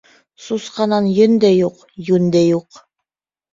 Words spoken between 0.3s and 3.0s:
Сусҡанан йөн дә юҡ, йүн дә юҡ.